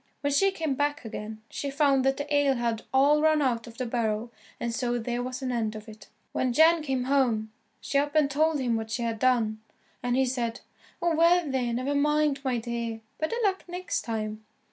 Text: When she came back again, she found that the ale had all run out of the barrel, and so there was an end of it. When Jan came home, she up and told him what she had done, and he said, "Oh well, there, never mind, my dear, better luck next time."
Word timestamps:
When 0.21 0.33
she 0.33 0.49
came 0.49 0.73
back 0.73 1.05
again, 1.05 1.43
she 1.47 1.69
found 1.69 2.03
that 2.05 2.17
the 2.17 2.35
ale 2.35 2.55
had 2.55 2.81
all 2.91 3.21
run 3.21 3.39
out 3.39 3.67
of 3.67 3.77
the 3.77 3.85
barrel, 3.85 4.31
and 4.59 4.73
so 4.73 4.97
there 4.97 5.21
was 5.21 5.43
an 5.43 5.51
end 5.51 5.75
of 5.75 5.87
it. 5.87 6.07
When 6.31 6.53
Jan 6.53 6.81
came 6.81 7.03
home, 7.03 7.51
she 7.81 7.99
up 7.99 8.15
and 8.15 8.27
told 8.27 8.59
him 8.59 8.75
what 8.75 8.89
she 8.89 9.03
had 9.03 9.19
done, 9.19 9.61
and 10.01 10.15
he 10.15 10.25
said, 10.25 10.61
"Oh 11.03 11.15
well, 11.15 11.47
there, 11.47 11.71
never 11.71 11.93
mind, 11.93 12.41
my 12.43 12.57
dear, 12.57 13.01
better 13.19 13.35
luck 13.43 13.63
next 13.67 14.01
time." 14.01 14.43